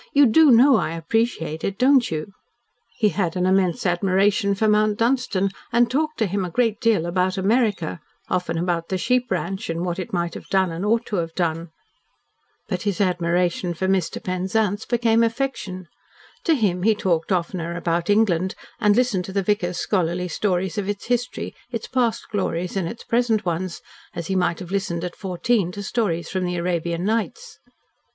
You 0.13 0.25
DO 0.25 0.49
know 0.49 0.77
I 0.77 0.93
appreciate 0.95 1.63
it, 1.63 1.77
don't 1.77 2.09
you?" 2.09 2.33
He 2.97 3.09
had 3.09 3.35
an 3.35 3.45
immense 3.45 3.85
admiration 3.85 4.55
for 4.55 4.67
Mount 4.67 4.97
Dunstan, 4.97 5.51
and 5.71 5.91
talked 5.91 6.17
to 6.17 6.25
him 6.25 6.43
a 6.43 6.49
great 6.49 6.81
deal 6.81 7.05
about 7.05 7.37
America, 7.37 7.99
often 8.27 8.57
about 8.57 8.89
the 8.89 8.97
sheep 8.97 9.29
ranch, 9.29 9.69
and 9.69 9.85
what 9.85 9.99
it 9.99 10.11
might 10.11 10.33
have 10.33 10.47
done 10.47 10.71
and 10.71 10.83
ought 10.83 11.05
to 11.05 11.17
have 11.17 11.35
done. 11.35 11.69
But 12.67 12.81
his 12.81 12.99
admiration 12.99 13.75
for 13.75 13.87
Mr. 13.87 14.17
Penzance 14.23 14.87
became 14.87 15.21
affection. 15.21 15.87
To 16.45 16.55
him 16.55 16.81
he 16.81 16.95
talked 16.95 17.31
oftener 17.31 17.75
about 17.75 18.09
England, 18.09 18.55
and 18.79 18.95
listened 18.95 19.25
to 19.25 19.31
the 19.31 19.43
vicar's 19.43 19.77
scholarly 19.77 20.29
stories 20.29 20.79
of 20.79 20.89
its 20.89 21.05
history, 21.05 21.53
its 21.69 21.85
past 21.87 22.27
glories 22.31 22.75
and 22.75 22.87
its 22.89 23.03
present 23.03 23.45
ones, 23.45 23.81
as 24.15 24.25
he 24.25 24.35
might 24.35 24.57
have 24.57 24.71
listened 24.71 25.03
at 25.03 25.15
fourteen 25.15 25.71
to 25.73 25.83
stories 25.83 26.27
from 26.27 26.43
the 26.45 26.55
Arabian 26.55 27.05
Nights. 27.05 27.59